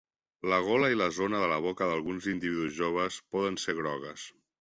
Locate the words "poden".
3.37-3.59